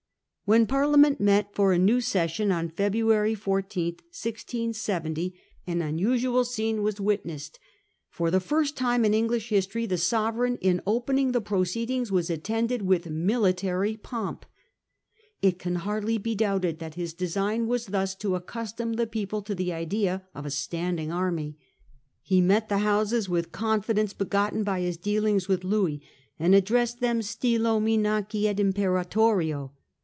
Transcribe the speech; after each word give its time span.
When 0.43 0.67
Parliament 0.67 1.21
met 1.21 1.55
for 1.55 1.71
a 1.71 1.77
new 1.79 2.01
session 2.01 2.51
on 2.51 2.67
February 2.67 3.35
14, 3.35 3.85
1670, 4.09 5.33
an 5.65 5.81
unusual 5.81 6.43
scene 6.43 6.83
was 6.83 6.99
witnessed. 6.99 7.57
For 8.09 8.29
the 8.29 8.41
first 8.41 8.75
time 8.75 9.03
Charles' 9.03 9.05
n 9.05 9.13
English 9.13 9.47
history 9.47 9.85
.the 9.85 9.97
sovereign 9.97 10.57
in 10.59 10.81
opening 10.85 11.27
opens 11.29 11.29
^ 11.29 11.29
t 11.29 11.31
the 11.31 11.39
proceedings 11.49 12.11
was 12.11 12.29
attended 12.29 12.81
with 12.81 13.09
military 13.09 13.91
with 13.91 13.95
military 13.95 13.95
pomp. 13.95 14.45
It 15.41 15.57
can 15.57 15.75
hardly 15.75 16.17
be 16.17 16.35
doubted 16.35 16.79
that 16.79 16.95
his 16.95 17.13
display. 17.13 17.27
design 17.53 17.67
was 17.67 17.85
thus 17.85 18.13
to 18.15 18.35
accustom 18.35 18.95
the 18.95 19.07
people 19.07 19.41
to 19.43 19.55
the 19.55 19.71
idea 19.71 20.27
of 20.35 20.45
a 20.45 20.51
standing 20.51 21.13
army. 21.13 21.55
He 22.21 22.41
met 22.41 22.67
the 22.67 22.79
Houses 22.79 23.29
with 23.29 23.53
con 23.53 23.81
fidence 23.83 24.11
begotten 24.13 24.63
by 24.65 24.81
his 24.81 24.97
dealings 24.97 25.47
with 25.47 25.63
Louis, 25.63 26.01
and 26.37 26.53
addressed 26.53 26.99
them 26.99 27.19
4 27.19 27.21
stylo 27.21 27.79
minaci 27.79 28.47
et 28.49 28.57
imperatorio. 28.59 29.71